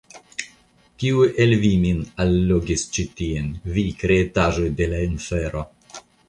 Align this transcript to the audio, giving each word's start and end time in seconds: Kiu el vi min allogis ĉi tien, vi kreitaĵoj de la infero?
Kiu 1.01 1.19
el 1.43 1.53
vi 1.65 1.69
min 1.83 1.99
allogis 2.25 2.85
ĉi 2.95 3.05
tien, 3.21 3.53
vi 3.77 3.85
kreitaĵoj 4.01 4.67
de 4.81 4.89
la 4.95 5.05
infero? 5.11 5.65